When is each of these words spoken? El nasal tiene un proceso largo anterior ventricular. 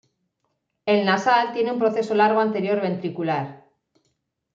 El 0.87 1.05
nasal 1.05 1.53
tiene 1.53 1.71
un 1.71 1.77
proceso 1.77 2.15
largo 2.15 2.39
anterior 2.39 2.81
ventricular. 2.81 3.67